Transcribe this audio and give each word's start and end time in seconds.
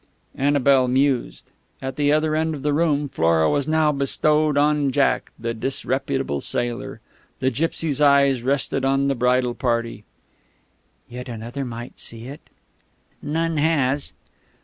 Annabel 0.33 0.87
mused. 0.87 1.51
At 1.79 1.95
the 1.95 2.11
other 2.11 2.35
end 2.35 2.55
of 2.55 2.63
the 2.63 2.73
room 2.73 3.07
Flora 3.07 3.47
was 3.51 3.67
now 3.67 3.91
bestowed 3.91 4.57
on 4.57 4.91
Jack, 4.91 5.31
the 5.37 5.53
disreputable 5.53 6.41
sailor. 6.41 6.99
The 7.39 7.51
gipsy's 7.51 8.01
eyes 8.01 8.41
rested 8.41 8.83
on 8.83 9.09
the 9.09 9.13
bridal 9.13 9.53
party.... 9.53 10.03
"Yet 11.07 11.29
another 11.29 11.65
might 11.65 11.99
see 11.99 12.25
it" 12.25 12.41
"None 13.37 13.57
has." 13.57 14.11